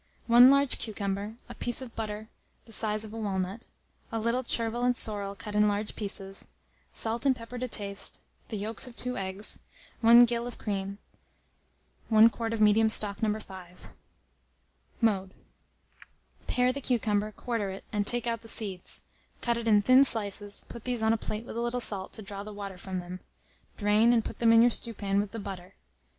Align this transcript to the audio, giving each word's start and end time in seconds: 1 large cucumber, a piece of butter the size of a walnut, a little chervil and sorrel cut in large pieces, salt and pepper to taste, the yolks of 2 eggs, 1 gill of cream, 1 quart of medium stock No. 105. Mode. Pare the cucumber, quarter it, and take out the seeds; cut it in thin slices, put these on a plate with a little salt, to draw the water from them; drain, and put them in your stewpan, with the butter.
1 0.25 0.49
large 0.49 0.79
cucumber, 0.79 1.35
a 1.47 1.53
piece 1.53 1.79
of 1.79 1.95
butter 1.95 2.27
the 2.65 2.71
size 2.71 3.05
of 3.05 3.13
a 3.13 3.17
walnut, 3.19 3.67
a 4.11 4.17
little 4.17 4.41
chervil 4.41 4.83
and 4.83 4.97
sorrel 4.97 5.35
cut 5.35 5.53
in 5.53 5.67
large 5.67 5.95
pieces, 5.95 6.47
salt 6.91 7.23
and 7.23 7.35
pepper 7.35 7.59
to 7.59 7.67
taste, 7.67 8.19
the 8.49 8.57
yolks 8.57 8.87
of 8.87 8.95
2 8.95 9.15
eggs, 9.15 9.59
1 9.99 10.25
gill 10.25 10.47
of 10.47 10.57
cream, 10.57 10.97
1 12.09 12.31
quart 12.31 12.51
of 12.51 12.59
medium 12.59 12.89
stock 12.89 13.21
No. 13.21 13.29
105. 13.29 13.89
Mode. 15.01 15.35
Pare 16.47 16.73
the 16.73 16.81
cucumber, 16.81 17.31
quarter 17.31 17.69
it, 17.69 17.83
and 17.93 18.07
take 18.07 18.25
out 18.25 18.41
the 18.41 18.47
seeds; 18.47 19.03
cut 19.41 19.55
it 19.55 19.67
in 19.67 19.83
thin 19.83 20.03
slices, 20.03 20.65
put 20.67 20.83
these 20.85 21.03
on 21.03 21.13
a 21.13 21.15
plate 21.17 21.45
with 21.45 21.55
a 21.55 21.61
little 21.61 21.79
salt, 21.79 22.11
to 22.13 22.23
draw 22.23 22.41
the 22.41 22.51
water 22.51 22.79
from 22.79 23.01
them; 23.01 23.19
drain, 23.77 24.13
and 24.13 24.25
put 24.25 24.39
them 24.39 24.51
in 24.51 24.63
your 24.63 24.71
stewpan, 24.71 25.19
with 25.19 25.29
the 25.29 25.37
butter. 25.37 25.75